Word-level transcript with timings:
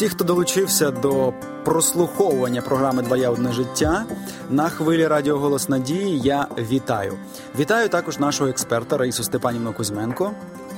Усіх, 0.00 0.12
хто 0.12 0.24
долучився 0.24 0.90
до 0.90 1.32
прослуховування 1.64 2.62
програми 2.62 3.02
Твоє 3.02 3.28
одне 3.28 3.52
життя 3.52 4.04
на 4.50 4.68
хвилі 4.68 5.06
Радіо 5.06 5.38
Голос 5.38 5.68
Надії. 5.68 6.20
Я 6.20 6.46
вітаю. 6.58 7.18
Вітаю 7.58 7.88
також 7.88 8.18
нашого 8.18 8.50
експерта 8.50 8.96
Раїсу 8.96 9.24
Степанівну 9.24 9.72
Кузьменко. 9.72 10.32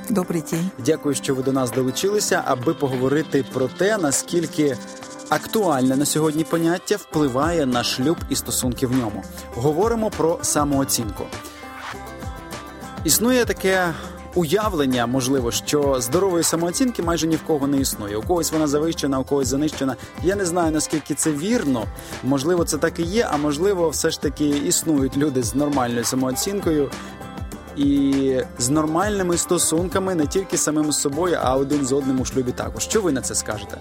Добрий 0.08 0.42
день. 0.50 0.70
Дякую, 0.86 1.14
що 1.14 1.34
ви 1.34 1.42
до 1.42 1.52
нас 1.52 1.70
долучилися, 1.70 2.42
аби 2.46 2.74
поговорити 2.74 3.44
про 3.52 3.68
те, 3.68 3.98
наскільки 3.98 4.76
актуальне 5.28 5.96
на 5.96 6.04
сьогодні 6.04 6.44
поняття 6.44 6.96
впливає 6.96 7.66
на 7.66 7.84
шлюб 7.84 8.16
і 8.30 8.36
стосунки 8.36 8.86
в 8.86 8.92
ньому. 8.92 9.22
Говоримо 9.54 10.10
про 10.10 10.38
самооцінку. 10.42 11.24
Існує 13.04 13.44
таке 13.44 13.94
уявлення, 14.34 15.06
можливо, 15.06 15.50
що 15.50 16.00
здорової 16.00 16.44
самооцінки 16.44 17.02
майже 17.02 17.26
ні 17.26 17.36
в 17.36 17.42
кого 17.42 17.66
не 17.66 17.76
існує. 17.76 18.16
У 18.16 18.22
когось 18.22 18.52
вона 18.52 18.66
завищена, 18.66 19.18
у 19.18 19.24
когось 19.24 19.48
занищена. 19.48 19.96
Я 20.22 20.36
не 20.36 20.44
знаю 20.44 20.72
наскільки 20.72 21.14
це 21.14 21.32
вірно. 21.32 21.84
Можливо, 22.24 22.64
це 22.64 22.78
так 22.78 22.98
і 22.98 23.02
є, 23.02 23.28
а 23.32 23.36
можливо, 23.36 23.88
все 23.88 24.10
ж 24.10 24.20
таки 24.20 24.48
існують 24.48 25.16
люди 25.16 25.42
з 25.42 25.54
нормальною 25.54 26.04
самооцінкою. 26.04 26.90
І 27.76 28.36
з 28.58 28.68
нормальними 28.68 29.36
стосунками 29.36 30.14
не 30.14 30.26
тільки 30.26 30.56
самим 30.56 30.92
з 30.92 31.00
собою, 31.00 31.38
а 31.42 31.56
один 31.56 31.86
з 31.86 31.92
одним 31.92 32.20
у 32.20 32.24
шлюбі 32.24 32.52
також. 32.52 32.82
Що 32.82 33.02
ви 33.02 33.12
на 33.12 33.20
це 33.20 33.34
скажете? 33.34 33.78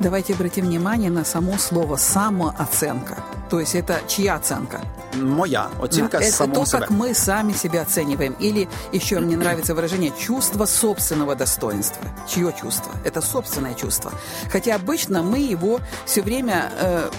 Давайте 0.00 0.32
обратим 0.32 0.66
внимание 0.66 1.10
на 1.10 1.24
само 1.24 1.58
слово 1.58 1.98
самооценка. 1.98 3.31
То 3.52 3.60
есть 3.60 3.74
это 3.74 4.00
чья 4.08 4.36
оценка? 4.36 4.80
Моя 5.14 5.68
оценка 5.78 6.16
это 6.16 6.32
самого 6.32 6.60
то, 6.60 6.64
себя. 6.64 6.78
как 6.80 6.90
мы 6.90 7.12
сами 7.12 7.52
себя 7.52 7.82
оцениваем. 7.82 8.32
Или 8.40 8.66
еще 8.92 9.20
мне 9.20 9.36
нравится 9.36 9.74
выражение 9.74 10.10
чувство 10.18 10.64
собственного 10.64 11.34
достоинства. 11.34 12.02
Чье 12.26 12.54
чувство? 12.58 12.90
Это 13.04 13.20
собственное 13.20 13.74
чувство. 13.74 14.10
Хотя 14.50 14.76
обычно 14.76 15.22
мы 15.22 15.40
его 15.40 15.80
все 16.06 16.22
время 16.22 16.72
э, 16.80 17.10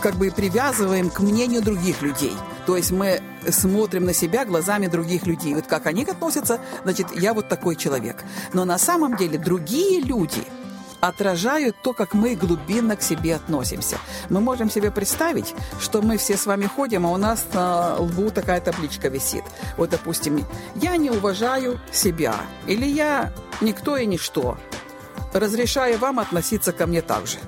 как 0.00 0.14
бы 0.14 0.30
привязываем 0.30 1.10
к 1.10 1.20
мнению 1.20 1.60
других 1.60 2.00
людей. 2.00 2.32
То 2.64 2.78
есть 2.78 2.90
мы 2.90 3.20
смотрим 3.50 4.06
на 4.06 4.14
себя 4.14 4.46
глазами 4.46 4.86
других 4.86 5.26
людей. 5.26 5.54
Вот 5.54 5.66
как 5.66 5.84
они 5.84 6.04
относятся, 6.04 6.58
значит, 6.84 7.08
я 7.14 7.34
вот 7.34 7.50
такой 7.50 7.76
человек. 7.76 8.24
Но 8.54 8.64
на 8.64 8.78
самом 8.78 9.18
деле 9.18 9.36
другие 9.36 10.00
люди– 10.00 10.42
отражают 11.02 11.76
то, 11.82 11.92
как 11.92 12.14
мы 12.14 12.36
глубинно 12.36 12.96
к 12.96 13.02
себе 13.02 13.34
относимся. 13.34 13.98
Мы 14.30 14.40
можем 14.40 14.70
себе 14.70 14.92
представить, 14.92 15.52
что 15.80 16.00
мы 16.00 16.16
все 16.16 16.36
с 16.36 16.46
вами 16.46 16.66
ходим, 16.66 17.04
а 17.04 17.10
у 17.10 17.16
нас 17.16 17.44
на 17.52 17.96
лбу 17.96 18.30
такая 18.30 18.60
табличка 18.60 19.08
висит. 19.08 19.42
Вот, 19.76 19.90
допустим, 19.90 20.44
я 20.76 20.96
не 20.96 21.10
уважаю 21.10 21.80
себя, 21.90 22.36
или 22.68 22.86
я 22.86 23.32
никто 23.60 23.96
и 23.96 24.06
ничто. 24.06 24.56
Разрешаю 25.32 25.98
вам 25.98 26.20
относиться 26.20 26.72
ко 26.72 26.86
мне 26.86 27.02
так 27.02 27.26
же. 27.26 27.38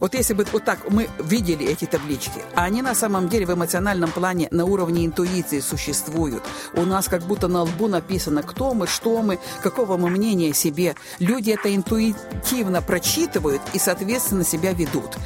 Вот 0.00 0.14
если 0.14 0.34
бы 0.34 0.46
вот 0.52 0.64
так 0.64 0.90
мы 0.90 1.08
видели 1.18 1.66
эти 1.66 1.84
таблички, 1.84 2.40
а 2.54 2.64
они 2.64 2.82
на 2.82 2.94
самом 2.94 3.28
деле 3.28 3.46
в 3.46 3.52
эмоциональном 3.52 4.10
плане 4.10 4.48
на 4.50 4.64
уровне 4.64 5.06
интуиции 5.06 5.60
существуют. 5.60 6.42
У 6.74 6.82
нас 6.82 7.08
как 7.08 7.22
будто 7.22 7.48
на 7.48 7.62
лбу 7.62 7.88
написано, 7.88 8.42
кто 8.42 8.74
мы, 8.74 8.86
что 8.86 9.22
мы, 9.22 9.38
какого 9.62 9.96
мы 9.96 10.10
мнения 10.10 10.52
себе. 10.52 10.94
Люди 11.18 11.50
это 11.50 11.74
интуитивно 11.74 12.82
прочитывают 12.82 13.62
и, 13.72 13.78
соответственно, 13.78 14.44
себя 14.44 14.72
ведут. 14.72 15.16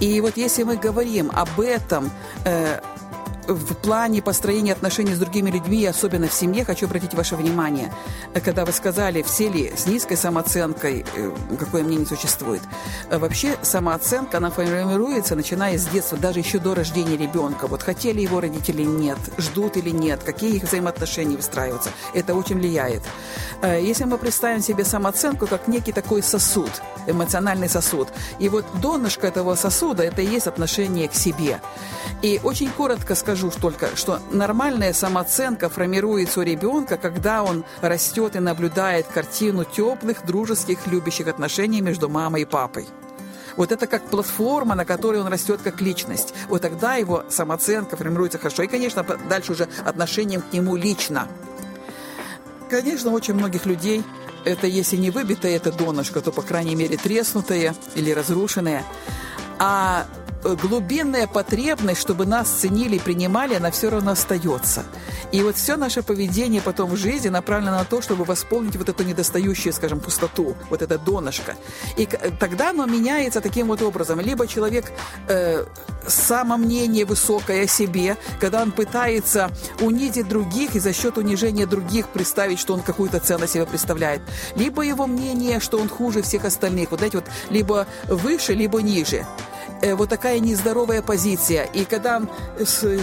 И 0.00 0.20
вот 0.20 0.36
если 0.36 0.62
мы 0.62 0.76
говорим 0.76 1.30
об 1.32 1.60
этом, 1.60 2.10
э, 2.44 2.80
в 3.46 3.74
плане 3.74 4.22
построения 4.22 4.72
отношений 4.72 5.14
с 5.14 5.18
другими 5.18 5.50
людьми, 5.50 5.84
особенно 5.86 6.28
в 6.28 6.32
семье, 6.32 6.64
хочу 6.64 6.86
обратить 6.86 7.14
ваше 7.14 7.36
внимание, 7.36 7.92
когда 8.44 8.64
вы 8.64 8.72
сказали, 8.72 9.22
все 9.22 9.48
ли 9.48 9.72
с 9.76 9.86
низкой 9.86 10.16
самооценкой, 10.16 11.04
э, 11.16 11.30
какое 11.58 11.82
мнение 11.84 12.06
существует. 12.06 12.62
Э, 13.10 13.18
вообще 13.18 13.56
самооценка, 13.62 14.38
она 14.38 14.50
формируется, 14.50 15.36
начиная 15.36 15.78
с 15.78 15.86
детства, 15.86 16.18
даже 16.18 16.40
еще 16.40 16.58
до 16.58 16.74
рождения 16.74 17.16
ребенка. 17.16 17.66
Вот 17.66 17.82
хотели 17.82 18.20
его 18.20 18.40
родители, 18.40 18.82
нет, 18.82 19.18
ждут 19.38 19.76
или 19.76 19.90
нет, 19.90 20.22
какие 20.24 20.56
их 20.56 20.64
взаимоотношения 20.64 21.36
выстраиваются. 21.36 21.90
Это 22.14 22.34
очень 22.34 22.56
влияет. 22.56 23.02
Э, 23.62 23.80
если 23.80 24.04
мы 24.04 24.18
представим 24.18 24.62
себе 24.62 24.84
самооценку 24.84 25.46
как 25.46 25.68
некий 25.68 25.92
такой 25.92 26.22
сосуд, 26.22 26.70
эмоциональный 27.06 27.68
сосуд, 27.68 28.08
и 28.40 28.48
вот 28.48 28.64
донышко 28.80 29.28
этого 29.28 29.54
сосуда– 29.54 30.02
это 30.04 30.22
и 30.22 30.26
есть 30.26 30.46
отношение 30.46 31.08
к 31.08 31.14
себе. 31.14 31.60
И 32.22 32.40
очень 32.42 32.70
коротко 32.70 33.14
скажу, 33.14 33.35
скажу 33.36 33.52
только, 33.60 33.94
что 33.96 34.20
нормальная 34.30 34.92
самооценка 34.92 35.68
формируется 35.68 36.40
у 36.40 36.42
ребенка, 36.42 36.96
когда 36.96 37.42
он 37.42 37.64
растет 37.82 38.34
и 38.34 38.40
наблюдает 38.40 39.06
картину 39.06 39.64
теплых, 39.64 40.24
дружеских, 40.24 40.86
любящих 40.86 41.28
отношений 41.28 41.82
между 41.82 42.08
мамой 42.08 42.42
и 42.42 42.44
папой. 42.46 42.86
Вот 43.56 43.72
это 43.72 43.86
как 43.86 44.02
платформа, 44.04 44.74
на 44.74 44.84
которой 44.84 45.20
он 45.20 45.28
растет 45.28 45.60
как 45.62 45.80
личность. 45.82 46.32
Вот 46.48 46.62
тогда 46.62 46.94
его 46.94 47.24
самооценка 47.28 47.96
формируется 47.96 48.38
хорошо. 48.38 48.62
И, 48.62 48.68
конечно, 48.68 49.04
дальше 49.28 49.52
уже 49.52 49.68
отношением 49.84 50.42
к 50.42 50.52
нему 50.52 50.76
лично. 50.76 51.28
Конечно, 52.70 53.10
очень 53.10 53.34
многих 53.34 53.66
людей 53.66 54.02
это, 54.44 54.66
если 54.66 54.96
не 54.96 55.10
выбитое 55.10 55.56
это 55.56 55.72
донышко, 55.72 56.20
то, 56.20 56.32
по 56.32 56.42
крайней 56.42 56.74
мере, 56.74 56.96
треснутое 56.96 57.74
или 57.94 58.12
разрушенное. 58.12 58.84
А 59.58 60.06
глубинная 60.54 61.26
потребность, 61.26 62.00
чтобы 62.00 62.26
нас 62.26 62.48
ценили 62.48 62.96
и 62.96 63.00
принимали, 63.00 63.54
она 63.54 63.70
все 63.70 63.90
равно 63.90 64.12
остается. 64.12 64.84
И 65.32 65.42
вот 65.42 65.56
все 65.56 65.76
наше 65.76 66.02
поведение 66.02 66.62
потом 66.62 66.90
в 66.90 66.96
жизни 66.96 67.28
направлено 67.28 67.72
на 67.72 67.84
то, 67.84 68.00
чтобы 68.00 68.24
восполнить 68.24 68.76
вот 68.76 68.88
эту 68.88 69.02
недостающую, 69.02 69.72
скажем, 69.72 70.00
пустоту, 70.00 70.56
вот 70.70 70.82
это 70.82 70.98
донышко. 70.98 71.56
И 71.96 72.06
тогда 72.06 72.70
оно 72.70 72.86
меняется 72.86 73.40
таким 73.40 73.68
вот 73.68 73.82
образом. 73.82 74.20
Либо 74.20 74.46
человек 74.46 74.92
э, 75.28 75.64
самомнение 76.06 77.04
высокое 77.04 77.64
о 77.64 77.66
себе, 77.66 78.16
когда 78.40 78.62
он 78.62 78.72
пытается 78.72 79.50
унизить 79.80 80.28
других 80.28 80.76
и 80.76 80.80
за 80.80 80.92
счет 80.92 81.18
унижения 81.18 81.66
других 81.66 82.08
представить, 82.08 82.58
что 82.58 82.74
он 82.74 82.80
какую-то 82.80 83.20
ценность 83.20 83.54
себе 83.54 83.66
представляет. 83.66 84.22
Либо 84.54 84.82
его 84.82 85.06
мнение, 85.06 85.60
что 85.60 85.78
он 85.78 85.88
хуже 85.88 86.22
всех 86.22 86.44
остальных. 86.44 86.90
Вот 86.90 87.02
эти 87.02 87.16
вот 87.16 87.26
либо 87.50 87.86
выше, 88.08 88.54
либо 88.54 88.80
ниже. 88.82 89.26
Э, 89.82 89.94
вот 89.94 90.08
такая 90.08 90.38
нездоровая 90.40 91.02
позиция. 91.02 91.64
И 91.64 91.84
когда 91.84 92.16
он 92.16 92.28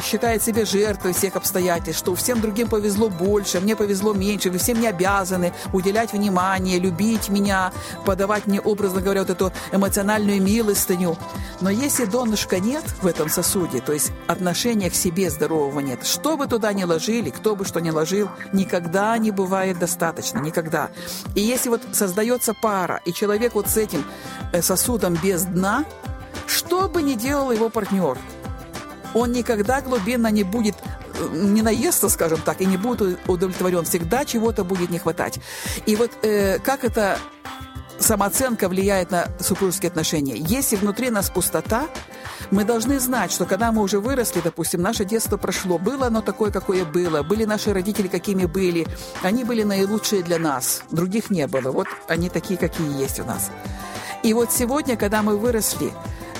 считает 0.01 0.43
себя 0.43 0.65
жертвой 0.65 1.13
всех 1.13 1.35
обстоятельств, 1.35 1.99
что 1.99 2.15
всем 2.15 2.41
другим 2.41 2.67
повезло 2.67 3.09
больше, 3.09 3.59
мне 3.59 3.75
повезло 3.75 4.13
меньше, 4.13 4.49
вы 4.49 4.57
всем 4.57 4.79
не 4.79 4.87
обязаны 4.87 5.53
уделять 5.71 6.13
внимание, 6.13 6.79
любить 6.79 7.29
меня, 7.29 7.71
подавать 8.05 8.47
мне, 8.47 8.59
образно 8.59 9.01
говоря, 9.01 9.21
вот 9.21 9.29
эту 9.29 9.51
эмоциональную 9.71 10.41
милостыню. 10.41 11.17
Но 11.61 11.69
если 11.69 12.05
донышка 12.05 12.59
нет 12.59 12.83
в 13.01 13.07
этом 13.07 13.29
сосуде, 13.29 13.79
то 13.79 13.93
есть 13.93 14.11
отношения 14.27 14.89
к 14.89 14.95
себе 14.95 15.29
здорового 15.29 15.79
нет, 15.79 16.05
что 16.05 16.37
бы 16.37 16.47
туда 16.47 16.73
ни 16.73 16.83
ложили, 16.83 17.29
кто 17.29 17.55
бы 17.55 17.65
что 17.65 17.79
ни 17.79 17.91
ложил, 17.91 18.29
никогда 18.51 19.17
не 19.17 19.31
бывает 19.31 19.79
достаточно, 19.79 20.39
никогда. 20.39 20.89
И 21.35 21.41
если 21.41 21.69
вот 21.69 21.81
создается 21.91 22.53
пара, 22.53 23.01
и 23.05 23.13
человек 23.13 23.53
вот 23.53 23.69
с 23.69 23.77
этим 23.77 24.03
э, 24.51 24.61
сосудом 24.61 25.17
без 25.21 25.43
дна, 25.43 25.85
что 26.53 26.87
бы 26.87 27.01
ни 27.01 27.15
делал 27.15 27.51
его 27.51 27.69
партнер, 27.69 28.17
он 29.13 29.31
никогда 29.31 29.81
глубинно 29.81 30.27
не 30.27 30.43
будет 30.43 30.75
э, 31.15 31.29
не 31.33 31.61
наестся, 31.61 32.09
скажем 32.09 32.39
так, 32.41 32.61
и 32.61 32.65
не 32.65 32.77
будет 32.77 33.19
удовлетворен. 33.27 33.83
Всегда 33.85 34.25
чего-то 34.25 34.63
будет 34.63 34.89
не 34.89 34.99
хватать. 34.99 35.39
И 35.85 35.95
вот 35.95 36.11
э, 36.21 36.59
как 36.59 36.83
это 36.83 37.17
самооценка 37.99 38.69
влияет 38.69 39.11
на 39.11 39.27
супружеские 39.39 39.89
отношения? 39.89 40.35
Если 40.35 40.75
внутри 40.75 41.09
нас 41.09 41.29
пустота, 41.29 41.87
мы 42.51 42.65
должны 42.65 42.99
знать, 42.99 43.31
что 43.31 43.45
когда 43.45 43.71
мы 43.71 43.81
уже 43.81 43.99
выросли, 43.99 44.41
допустим, 44.43 44.81
наше 44.81 45.05
детство 45.05 45.37
прошло, 45.37 45.77
было 45.77 46.07
оно 46.07 46.21
такое, 46.21 46.51
какое 46.51 46.85
было, 46.85 47.23
были 47.23 47.45
наши 47.45 47.73
родители, 47.73 48.07
какими 48.07 48.45
были, 48.45 48.87
они 49.21 49.43
были 49.43 49.63
наилучшие 49.63 50.23
для 50.23 50.39
нас, 50.39 50.83
других 50.91 51.29
не 51.29 51.47
было. 51.47 51.71
Вот 51.71 51.87
они 52.07 52.29
такие, 52.29 52.57
какие 52.59 52.99
есть 52.99 53.19
у 53.19 53.25
нас. 53.25 53.49
И 54.23 54.33
вот 54.33 54.51
сегодня, 54.51 54.95
когда 54.95 55.21
мы 55.21 55.37
выросли, 55.37 55.91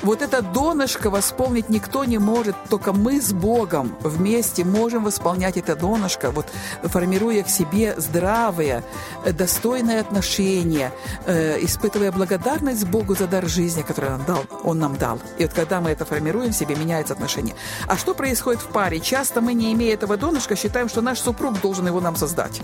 вот 0.04 0.22
это 0.22 0.42
донышко 0.42 1.10
восполнить 1.10 1.70
никто 1.70 2.04
не 2.06 2.18
может, 2.18 2.56
только 2.70 2.94
мы 2.94 3.22
с 3.22 3.34
Богом 3.34 3.96
вместе 4.02 4.64
можем 4.64 5.04
восполнять 5.04 5.58
это 5.58 5.76
донышко, 5.76 6.32
вот 6.32 6.48
формируя 6.84 7.44
к 7.44 7.50
себе 7.50 7.96
здравые, 7.98 8.84
достойные 9.26 10.00
отношения, 10.00 10.92
э, 11.26 11.58
испытывая 11.64 12.12
благодарность 12.12 12.86
Богу 12.86 13.16
за 13.16 13.28
дар 13.28 13.48
жизни, 13.48 13.82
который 13.82 14.14
он, 14.14 14.24
дал, 14.26 14.44
он 14.64 14.80
нам 14.80 14.98
дал. 14.98 15.20
И 15.38 15.44
вот 15.44 15.54
когда 15.54 15.82
мы 15.82 15.92
это 15.92 16.06
формируем 16.06 16.52
в 16.52 16.56
себе, 16.56 16.76
меняется 16.76 17.14
отношение. 17.14 17.56
А 17.88 17.98
что 17.98 18.14
происходит 18.14 18.62
в 18.62 18.68
паре? 18.68 19.00
Часто 19.00 19.42
мы, 19.42 19.54
не 19.54 19.74
имея 19.74 19.94
этого 19.94 20.18
донышка, 20.18 20.56
считаем, 20.56 20.90
что 20.90 21.02
наш 21.02 21.20
супруг 21.20 21.60
должен 21.62 21.88
его 21.88 22.02
нам 22.02 22.16
создать 22.16 22.62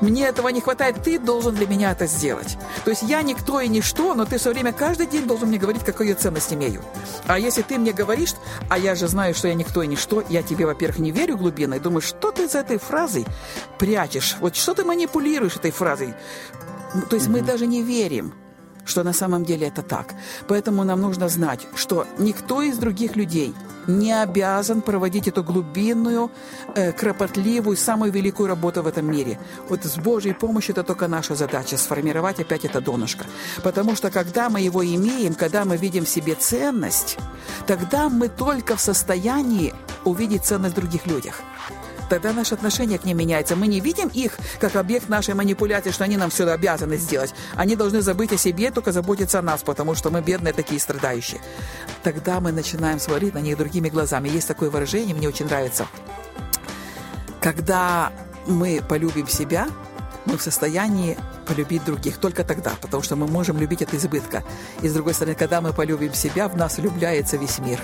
мне 0.00 0.26
этого 0.26 0.48
не 0.48 0.60
хватает, 0.60 1.02
ты 1.02 1.18
должен 1.18 1.54
для 1.54 1.66
меня 1.66 1.92
это 1.92 2.06
сделать. 2.06 2.56
То 2.84 2.90
есть 2.90 3.02
я 3.02 3.22
никто 3.22 3.60
и 3.60 3.68
ничто, 3.68 4.14
но 4.14 4.24
ты 4.24 4.38
все 4.38 4.50
время, 4.50 4.72
каждый 4.72 5.06
день 5.06 5.26
должен 5.26 5.48
мне 5.48 5.58
говорить, 5.58 5.84
какую 5.84 6.08
я 6.08 6.14
ценность 6.14 6.52
имею. 6.52 6.82
А 7.26 7.38
если 7.38 7.62
ты 7.62 7.78
мне 7.78 7.92
говоришь, 7.92 8.34
а 8.68 8.78
я 8.78 8.94
же 8.94 9.08
знаю, 9.08 9.34
что 9.34 9.48
я 9.48 9.54
никто 9.54 9.82
и 9.82 9.86
ничто, 9.86 10.22
я 10.28 10.42
тебе, 10.42 10.66
во-первых, 10.66 10.98
не 10.98 11.10
верю 11.10 11.36
глубинно, 11.36 11.74
и 11.74 11.80
думаю, 11.80 12.02
что 12.02 12.32
ты 12.32 12.48
за 12.48 12.58
этой 12.58 12.78
фразой 12.78 13.26
прячешь? 13.78 14.36
Вот 14.40 14.56
что 14.56 14.74
ты 14.74 14.84
манипулируешь 14.84 15.56
этой 15.56 15.70
фразой? 15.70 16.14
То 17.08 17.16
есть 17.16 17.28
mm-hmm. 17.28 17.30
мы 17.30 17.42
даже 17.42 17.66
не 17.66 17.82
верим 17.82 18.34
что 18.84 19.04
на 19.04 19.12
самом 19.12 19.44
деле 19.44 19.66
это 19.66 19.82
так. 19.82 20.14
Поэтому 20.48 20.84
нам 20.84 21.00
нужно 21.00 21.28
знать, 21.28 21.66
что 21.74 22.06
никто 22.18 22.62
из 22.62 22.78
других 22.78 23.16
людей 23.16 23.54
не 23.86 24.12
обязан 24.12 24.80
проводить 24.80 25.28
эту 25.28 25.42
глубинную, 25.42 26.30
э, 26.74 26.92
кропотливую, 26.92 27.76
самую 27.76 28.12
великую 28.12 28.48
работу 28.48 28.82
в 28.82 28.86
этом 28.86 29.10
мире. 29.10 29.38
Вот 29.68 29.84
с 29.84 29.96
Божьей 29.96 30.32
помощью 30.32 30.72
это 30.72 30.82
только 30.82 31.08
наша 31.08 31.34
задача– 31.34 31.76
сформировать 31.78 32.40
опять 32.40 32.64
это 32.64 32.80
донышко. 32.80 33.24
Потому 33.62 33.96
что 33.96 34.10
когда 34.10 34.48
мы 34.48 34.60
его 34.60 34.82
имеем, 34.82 35.34
когда 35.34 35.64
мы 35.64 35.76
видим 35.76 36.04
в 36.04 36.08
себе 36.08 36.34
ценность, 36.34 37.18
тогда 37.66 38.08
мы 38.08 38.28
только 38.28 38.76
в 38.76 38.80
состоянии 38.80 39.74
увидеть 40.04 40.44
ценность 40.44 40.76
в 40.76 40.80
других 40.80 41.06
людях– 41.06 41.42
тогда 42.08 42.32
наше 42.32 42.54
отношение 42.54 42.98
к 42.98 43.04
ним 43.04 43.18
меняется. 43.18 43.56
Мы 43.56 43.66
не 43.66 43.80
видим 43.80 44.08
их 44.08 44.38
как 44.60 44.76
объект 44.76 45.08
нашей 45.08 45.34
манипуляции, 45.34 45.90
что 45.90 46.04
они 46.04 46.16
нам 46.16 46.30
все 46.30 46.46
обязаны 46.48 46.96
сделать. 46.96 47.34
Они 47.54 47.76
должны 47.76 48.00
забыть 48.00 48.32
о 48.32 48.36
себе, 48.36 48.70
только 48.70 48.92
заботиться 48.92 49.38
о 49.38 49.42
нас, 49.42 49.62
потому 49.62 49.94
что 49.94 50.10
мы 50.10 50.20
бедные 50.20 50.52
такие 50.52 50.80
страдающие. 50.80 51.40
Тогда 52.02 52.40
мы 52.40 52.52
начинаем 52.52 52.98
смотреть 52.98 53.34
на 53.34 53.38
них 53.38 53.56
другими 53.56 53.88
глазами. 53.88 54.28
Есть 54.28 54.48
такое 54.48 54.70
выражение, 54.70 55.14
мне 55.14 55.28
очень 55.28 55.46
нравится. 55.46 55.86
Когда 57.40 58.12
мы 58.46 58.82
полюбим 58.88 59.28
себя, 59.28 59.68
мы 60.26 60.38
в 60.38 60.42
состоянии 60.42 61.16
полюбить 61.46 61.84
других 61.84 62.18
только 62.18 62.44
тогда, 62.44 62.72
потому 62.80 63.02
что 63.02 63.16
мы 63.16 63.26
можем 63.26 63.58
любить 63.58 63.82
от 63.82 63.92
избытка. 63.94 64.42
И 64.82 64.88
с 64.88 64.92
другой 64.94 65.14
стороны, 65.14 65.34
когда 65.34 65.60
мы 65.60 65.72
полюбим 65.72 66.14
себя, 66.14 66.48
в 66.48 66.56
нас 66.56 66.78
влюбляется 66.78 67.36
весь 67.36 67.58
мир. 67.58 67.80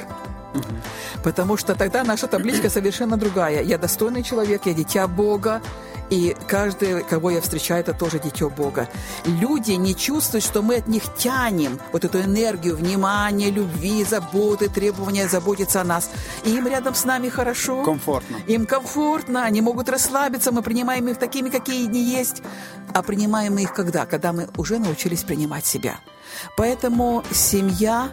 Потому 1.22 1.56
что 1.56 1.74
тогда 1.74 2.04
наша 2.04 2.26
табличка 2.26 2.70
совершенно 2.70 3.16
другая. 3.16 3.62
Я 3.62 3.78
достойный 3.78 4.22
человек, 4.22 4.62
я 4.66 4.74
дитя 4.74 5.06
Бога, 5.06 5.60
и 6.10 6.36
каждый, 6.48 7.04
кого 7.04 7.30
я 7.30 7.40
встречаю, 7.40 7.80
это 7.80 7.94
тоже 7.94 8.18
дитё 8.18 8.50
Бога. 8.50 8.88
Люди 9.24 9.72
не 9.72 9.94
чувствуют, 9.94 10.44
что 10.44 10.60
мы 10.60 10.76
от 10.76 10.88
них 10.88 11.04
тянем 11.16 11.78
вот 11.92 12.04
эту 12.04 12.20
энергию 12.20 12.76
внимания, 12.76 13.50
любви, 13.50 14.04
заботы, 14.04 14.68
требования 14.68 15.28
заботиться 15.28 15.80
о 15.80 15.84
нас. 15.84 16.10
И 16.44 16.50
им 16.50 16.66
рядом 16.66 16.94
с 16.96 17.04
нами 17.04 17.28
хорошо. 17.28 17.84
Комфортно. 17.84 18.38
Им 18.48 18.66
комфортно, 18.66 19.44
они 19.44 19.60
могут 19.60 19.88
расслабиться, 19.88 20.50
мы 20.50 20.62
принимаем 20.62 21.08
их 21.08 21.18
такими, 21.18 21.48
какие 21.48 21.86
они 21.86 22.02
есть. 22.02 22.42
А 22.92 23.02
принимаем 23.02 23.54
мы 23.54 23.62
их 23.62 23.72
когда? 23.72 24.04
Когда 24.04 24.32
мы 24.32 24.48
уже 24.56 24.80
научились 24.80 25.22
принимать 25.22 25.64
себя. 25.64 26.00
Поэтому 26.56 27.22
семья 27.30 28.10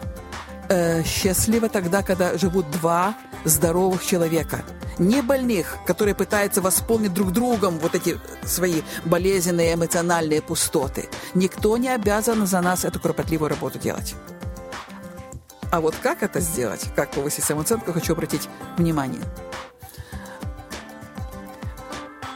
э, 0.68 1.02
счастливо 1.04 1.68
тогда, 1.68 2.02
когда 2.02 2.36
живут 2.38 2.70
два 2.70 3.14
здоровых 3.44 4.04
человека. 4.04 4.64
Не 4.98 5.22
больных, 5.22 5.78
которые 5.86 6.14
пытаются 6.14 6.60
восполнить 6.60 7.14
друг 7.14 7.32
другом 7.32 7.78
вот 7.78 7.94
эти 7.94 8.18
свои 8.44 8.82
болезненные 9.04 9.74
эмоциональные 9.74 10.42
пустоты. 10.42 11.08
Никто 11.34 11.76
не 11.76 11.88
обязан 11.88 12.46
за 12.46 12.60
нас 12.60 12.84
эту 12.84 12.98
кропотливую 13.00 13.48
работу 13.48 13.78
делать. 13.78 14.14
А 15.70 15.80
вот 15.80 15.94
как 16.02 16.22
это 16.22 16.40
сделать, 16.40 16.86
как 16.96 17.10
повысить 17.10 17.44
самооценку, 17.44 17.92
хочу 17.92 18.14
обратить 18.14 18.48
внимание. 18.76 19.22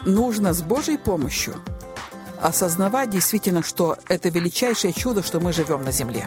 Нужно 0.05 0.53
с 0.53 0.63
Божьей 0.63 0.99
помощью 0.99 1.55
осознавать 2.41 3.11
действительно, 3.11 3.63
что 3.63 3.97
это 4.09 4.29
величайшее 4.29 4.93
чудо, 4.93 5.23
что 5.23 5.41
мы 5.41 5.53
живем 5.53 5.85
на 5.85 5.93
земле. 5.93 6.27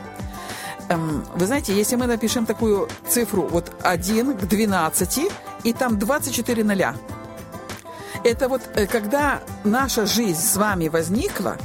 Эм, 0.89 1.25
вы 1.35 1.45
знаете, 1.45 1.75
если 1.75 1.95
мы 1.95 2.07
напишем 2.07 2.45
такую 2.45 2.87
цифру, 3.07 3.43
вот 3.43 3.71
1 3.81 4.37
к 4.37 4.47
12, 4.47 5.31
и 5.63 5.73
там 5.73 5.97
24 5.97 6.63
ноля, 6.63 6.95
это 8.23 8.49
вот 8.49 8.61
э, 8.75 8.85
когда 8.85 9.41
наша 9.63 10.05
жизнь 10.05 10.41
с 10.41 10.55
вами 10.55 10.87
возникла, 10.87 11.57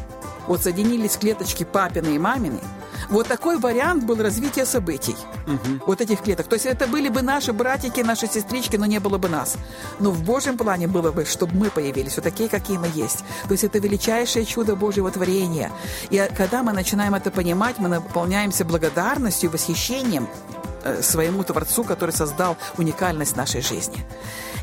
вот 0.46 0.62
соединились 0.62 1.16
клеточки 1.16 1.64
папины 1.64 2.14
и 2.14 2.18
мамины– 2.18 2.60
вот 3.08 3.28
такой 3.28 3.58
вариант 3.58 4.04
был 4.04 4.22
развития 4.22 4.66
событий. 4.66 5.16
Угу. 5.46 5.84
Вот 5.86 6.00
этих 6.00 6.22
клеток. 6.22 6.46
То 6.46 6.54
есть 6.54 6.66
это 6.66 6.86
были 6.86 7.08
бы 7.08 7.22
наши 7.22 7.52
братики, 7.52 8.00
наши 8.00 8.26
сестрички, 8.26 8.76
но 8.76 8.86
не 8.86 9.00
было 9.00 9.18
бы 9.18 9.28
нас. 9.28 9.56
Но 9.98 10.10
в 10.10 10.22
Божьем 10.22 10.56
плане 10.56 10.86
было 10.86 11.12
бы, 11.12 11.24
чтобы 11.24 11.56
мы 11.56 11.70
появились, 11.70 12.16
вот 12.16 12.24
такие, 12.24 12.48
какие 12.48 12.78
мы 12.78 12.88
есть. 12.94 13.24
То 13.46 13.52
есть 13.52 13.64
это 13.64 13.78
величайшее 13.78 14.44
чудо 14.44 14.76
Божьего 14.76 15.10
творения. 15.10 15.70
И 16.10 16.28
когда 16.36 16.62
мы 16.62 16.72
начинаем 16.72 17.14
это 17.14 17.30
понимать, 17.30 17.78
мы 17.78 17.88
наполняемся 17.88 18.64
благодарностью 18.64 19.50
и 19.50 19.52
восхищением 19.52 20.28
э, 20.84 21.02
своему 21.02 21.44
Творцу, 21.44 21.84
который 21.84 22.12
создал 22.12 22.56
уникальность 22.78 23.36
нашей 23.36 23.62
жизни. 23.62 24.04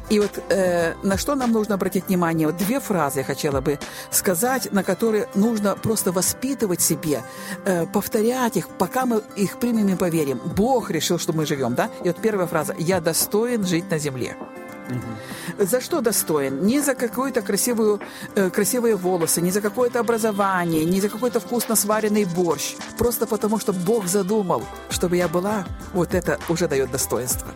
И 0.10 0.20
вот 0.20 0.40
э, 0.50 0.94
на 1.04 1.18
что 1.18 1.36
нам 1.36 1.52
нужно 1.52 1.76
обратить 1.76 2.08
внимание? 2.08 2.48
Вот 2.48 2.58
две 2.58 2.80
фразы 2.80 3.20
я 3.20 3.26
хотела 3.26 3.62
бы 3.62 3.78
сказать, 4.12 4.72
на 4.72 4.84
которые 4.84 5.28
нужно 5.36 5.76
просто 5.76 6.12
воспитывать 6.12 6.82
себе, 6.82 7.24
э, 7.66 7.86
повторять 7.86 8.58
их, 8.58 8.70
пока 8.70 9.06
мы 9.06 9.22
их 9.36 9.58
примем 9.60 9.90
и 9.90 9.96
поверим. 9.96 10.40
Бог 10.56 10.92
решил, 10.92 11.20
что 11.20 11.34
мы 11.34 11.46
живем, 11.46 11.76
да? 11.76 11.90
И 12.04 12.08
вот 12.08 12.22
первая 12.22 12.48
фраза 12.48 12.74
«Я 12.78 13.02
достоин 13.02 13.66
жить 13.66 13.92
на 13.92 14.00
земле». 14.00 14.38
Угу. 14.90 15.66
За 15.66 15.82
что 15.82 16.02
достоин? 16.02 16.66
Не 16.66 16.82
за 16.82 16.96
какую-то 16.96 17.42
красивую, 17.42 18.00
э, 18.36 18.50
красивые 18.50 18.96
волосы, 18.96 19.42
не 19.42 19.52
за 19.52 19.62
какое-то 19.62 20.00
образование, 20.00 20.86
не 20.86 21.02
за 21.02 21.10
какой-то 21.10 21.40
вкусно 21.40 21.76
сваренный 21.76 22.26
борщ. 22.26 22.76
Просто 22.98 23.28
потому, 23.28 23.60
что 23.60 23.74
Бог 23.74 24.08
задумал, 24.08 24.64
чтобы 24.90 25.18
я 25.18 25.28
была, 25.28 25.66
вот 25.94 26.14
это 26.14 26.40
уже 26.50 26.68
дает 26.68 26.92
достоинство. 26.92 27.48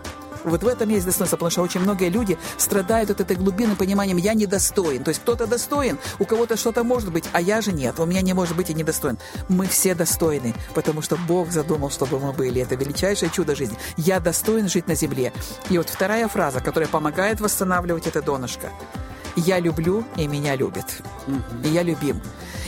Вот 0.44 0.64
в 0.64 0.68
этом 0.68 0.90
есть 0.90 1.06
достоинство, 1.06 1.38
потому 1.38 1.52
что 1.52 1.62
очень 1.62 1.82
многие 1.82 2.10
люди 2.10 2.38
страдают 2.58 3.10
от 3.10 3.22
этой 3.22 3.36
глубины 3.36 3.76
пониманием 3.76 4.18
«я 4.18 4.34
недостоин». 4.34 5.04
То 5.04 5.10
есть 5.10 5.22
кто-то 5.22 5.48
достоин, 5.48 5.98
у 6.20 6.26
кого-то 6.26 6.58
что-то 6.58 6.84
может 6.84 7.12
быть, 7.12 7.26
а 7.34 7.42
я 7.42 7.62
же 7.62 7.72
нет, 7.72 8.00
у 8.00 8.06
меня 8.06 8.22
не 8.22 8.34
может 8.34 8.56
быть 8.56 8.70
и 8.70 8.74
недостоин. 8.74 9.18
Мы 9.50 9.68
все 9.68 9.96
достойны, 9.96 10.54
потому 10.74 11.02
что 11.02 11.18
Бог 11.28 11.52
задумал, 11.52 11.90
чтобы 11.90 12.20
мы 12.20 12.34
были. 12.34 12.62
Это 12.62 12.76
величайшее 12.76 13.30
чудо 13.30 13.56
жизни. 13.56 13.78
«Я 13.98 14.20
достоин 14.20 14.68
жить 14.68 14.88
на 14.88 14.96
земле». 14.96 15.34
И 15.70 15.78
вот 15.78 15.90
вторая 15.90 16.28
фраза, 16.28 16.60
которая 16.60 16.90
помогает 16.90 17.40
восстанавливать 17.42 18.08
это 18.08 18.22
донышко. 18.22 18.70
«Я 19.36 19.60
люблю, 19.60 20.04
и 20.18 20.28
меня 20.28 20.56
любят». 20.56 20.86
И 21.64 21.70
я 21.70 21.84
любим. 21.84 22.22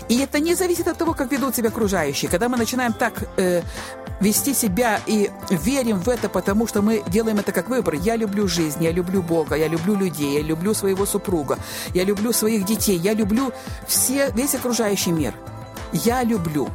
И 0.10 0.20
это 0.20 0.40
не 0.40 0.56
зависит 0.56 0.88
от 0.88 0.98
того, 0.98 1.14
как 1.14 1.32
ведут 1.32 1.56
себя 1.56 1.70
окружающие. 1.70 2.30
Когда 2.30 2.50
мы 2.50 2.58
начинаем 2.58 2.94
так 2.94 3.24
э, 3.38 3.62
вести 4.20 4.54
себя 4.54 5.00
и 5.06 5.30
верим 5.50 6.00
в 6.00 6.10
это, 6.10 6.30
потому 6.30 6.68
что 6.68 6.82
мы 6.82 7.04
делаем 7.08 7.40
это 7.40 7.52
как 7.52 7.70
выбор. 7.70 7.96
Я 7.96 8.16
люблю 8.16 8.48
жизнь, 8.48 8.84
я 8.84 8.92
люблю 8.92 9.22
Бога, 9.22 9.56
я 9.56 9.68
люблю 9.68 9.96
людей, 9.96 10.36
я 10.36 10.42
люблю 10.42 10.74
своего 10.74 11.06
супруга, 11.06 11.58
я 11.94 12.04
люблю 12.04 12.34
своих 12.34 12.66
детей, 12.66 12.98
я 12.98 13.14
люблю 13.14 13.52
все, 13.88 14.32
весь 14.32 14.56
окружающий 14.56 15.12
мир. 15.12 15.34
Я 15.92 16.24
люблю, 16.24 16.70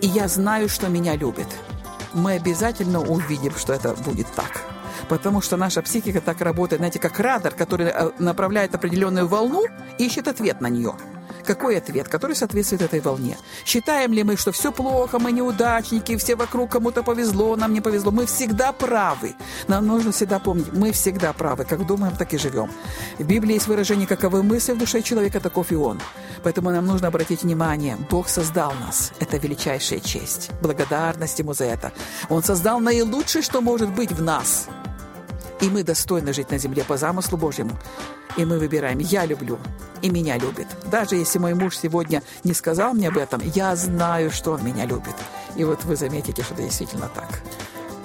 и 0.00 0.06
я 0.06 0.28
знаю, 0.28 0.68
что 0.68 0.88
меня 0.88 1.16
любит. 1.16 1.48
Мы 2.14 2.32
обязательно 2.32 3.00
увидим, 3.00 3.54
что 3.56 3.72
это 3.72 3.94
будет 3.94 4.26
так 4.34 4.75
потому 5.08 5.40
что 5.40 5.56
наша 5.56 5.82
психика 5.82 6.20
так 6.20 6.40
работает, 6.40 6.80
знаете, 6.80 6.98
как 6.98 7.18
радар, 7.20 7.52
который 7.54 7.86
э, 7.86 8.10
направляет 8.18 8.74
определенную 8.74 9.26
волну 9.26 9.64
ищет 9.98 10.28
ответ 10.28 10.60
на 10.60 10.68
нее. 10.68 10.94
Какой 11.46 11.78
ответ, 11.78 12.08
который 12.08 12.34
соответствует 12.34 12.82
этой 12.82 13.00
волне? 13.00 13.38
Считаем 13.64 14.12
ли 14.12 14.24
мы, 14.24 14.36
что 14.36 14.50
все 14.50 14.72
плохо, 14.72 15.20
мы 15.20 15.30
неудачники, 15.30 16.16
все 16.16 16.34
вокруг 16.34 16.72
кому-то 16.72 17.04
повезло, 17.04 17.54
нам 17.54 17.72
не 17.72 17.80
повезло? 17.80 18.10
Мы 18.10 18.26
всегда 18.26 18.72
правы. 18.72 19.36
Нам 19.68 19.86
нужно 19.86 20.10
всегда 20.10 20.40
помнить, 20.40 20.72
мы 20.72 20.90
всегда 20.90 21.32
правы. 21.32 21.64
Как 21.64 21.86
думаем, 21.86 22.16
так 22.16 22.34
и 22.34 22.38
живем. 22.38 22.70
В 23.18 23.24
Библии 23.24 23.54
есть 23.54 23.68
выражение 23.68 24.08
«каковы 24.08 24.42
мысли 24.42 24.72
в 24.72 24.78
душе 24.78 25.02
человека, 25.02 25.38
таков 25.38 25.70
и 25.70 25.76
он». 25.76 26.00
Поэтому 26.42 26.70
нам 26.70 26.84
нужно 26.84 27.08
обратить 27.08 27.44
внимание, 27.44 27.96
Бог 28.10 28.28
создал 28.28 28.72
нас. 28.80 29.12
Это 29.20 29.36
величайшая 29.36 30.00
честь. 30.00 30.50
Благодарность 30.62 31.38
Ему 31.38 31.54
за 31.54 31.64
это. 31.64 31.92
Он 32.28 32.42
создал 32.42 32.80
наилучшее, 32.80 33.42
что 33.42 33.60
может 33.60 33.90
быть 33.90 34.10
в 34.10 34.22
нас. 34.22 34.68
И 35.60 35.68
мы 35.68 35.82
достойны 35.82 36.32
жить 36.32 36.50
на 36.50 36.58
земле 36.58 36.84
по 36.84 36.96
замыслу 36.96 37.38
Божьему. 37.38 37.72
И 38.36 38.44
мы 38.44 38.58
выбираем 38.58 38.98
«я 38.98 39.24
люблю» 39.24 39.58
и 40.02 40.10
«меня 40.10 40.36
любит». 40.36 40.66
Даже 40.90 41.16
если 41.16 41.38
мой 41.38 41.54
муж 41.54 41.76
сегодня 41.76 42.22
не 42.44 42.52
сказал 42.52 42.92
мне 42.92 43.08
об 43.08 43.16
этом, 43.16 43.40
я 43.54 43.74
знаю, 43.76 44.30
что 44.30 44.52
он 44.52 44.64
меня 44.64 44.84
любит. 44.84 45.14
И 45.56 45.64
вот 45.64 45.84
вы 45.84 45.96
заметите, 45.96 46.42
что 46.42 46.54
это 46.54 46.62
действительно 46.62 47.08
так. 47.14 47.42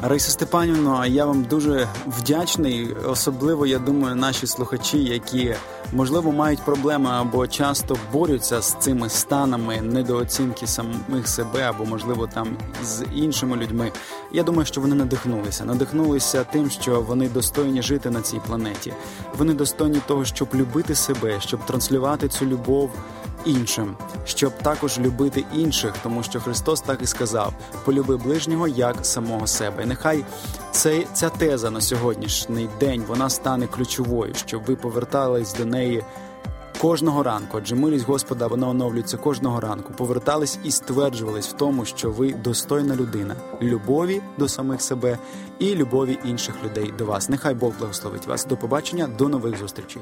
Раїса 0.03 0.31
Степанівно, 0.31 1.05
я 1.05 1.25
вам 1.25 1.43
дуже 1.43 1.87
вдячний. 2.07 2.93
Особливо, 3.05 3.65
я 3.65 3.79
думаю, 3.79 4.15
наші 4.15 4.47
слухачі, 4.47 5.03
які 5.03 5.55
можливо 5.93 6.31
мають 6.31 6.65
проблеми 6.65 7.09
або 7.09 7.47
часто 7.47 7.97
борються 8.13 8.61
з 8.61 8.75
цими 8.79 9.09
станами 9.09 9.81
недооцінки 9.81 10.67
самих 10.67 11.27
себе, 11.27 11.61
або 11.61 11.85
можливо 11.85 12.27
там 12.27 12.57
з 12.83 13.03
іншими 13.15 13.57
людьми. 13.57 13.91
Я 14.31 14.43
думаю, 14.43 14.65
що 14.65 14.81
вони 14.81 14.95
надихнулися. 14.95 15.65
Надихнулися 15.65 16.43
тим, 16.43 16.69
що 16.69 17.01
вони 17.01 17.29
достойні 17.29 17.81
жити 17.81 18.09
на 18.09 18.21
цій 18.21 18.39
планеті. 18.47 18.93
Вони 19.37 19.53
достойні 19.53 20.01
того, 20.07 20.25
щоб 20.25 20.47
любити 20.53 20.95
себе, 20.95 21.41
щоб 21.41 21.65
транслювати 21.65 22.27
цю 22.27 22.45
любов 22.45 22.91
іншим, 23.45 23.95
щоб 24.25 24.57
також 24.57 24.99
любити 24.99 25.45
інших, 25.55 25.93
тому 26.03 26.23
що 26.23 26.39
Христос 26.39 26.81
так 26.81 27.01
і 27.01 27.05
сказав: 27.05 27.53
полюби 27.85 28.17
ближнього 28.17 28.67
як 28.67 29.05
самого 29.05 29.47
себе. 29.47 29.83
І 29.83 29.85
нехай 29.85 30.25
цей, 30.71 31.07
ця 31.13 31.29
теза 31.29 31.71
на 31.71 31.81
сьогоднішній 31.81 32.69
день 32.79 33.03
вона 33.07 33.29
стане 33.29 33.67
ключовою, 33.67 34.33
щоб 34.35 34.63
ви 34.65 34.75
повертались 34.75 35.53
до 35.53 35.65
неї 35.65 36.03
кожного 36.81 37.23
ранку, 37.23 37.57
адже 37.57 37.75
милість 37.75 38.07
Господа 38.07 38.47
вона 38.47 38.69
оновлюється 38.69 39.17
кожного 39.17 39.59
ранку. 39.59 39.93
Повертались 39.97 40.59
і 40.63 40.71
стверджувались 40.71 41.47
в 41.47 41.53
тому, 41.53 41.85
що 41.85 42.11
ви 42.11 42.33
достойна 42.33 42.95
людина, 42.95 43.35
любові 43.61 44.21
до 44.37 44.47
самих 44.47 44.81
себе 44.81 45.17
і 45.59 45.75
любові 45.75 46.19
інших 46.25 46.55
людей 46.63 46.93
до 46.97 47.05
вас. 47.05 47.29
Нехай 47.29 47.53
Бог 47.53 47.73
благословить 47.79 48.27
вас. 48.27 48.45
До 48.45 48.57
побачення, 48.57 49.07
до 49.07 49.29
нових 49.29 49.57
зустрічей. 49.57 50.01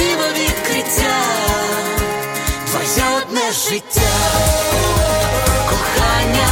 життя, 3.69 4.01
кохання 5.69 6.47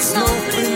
There's 0.00 0.14
no 0.14 0.24
place. 0.24 0.69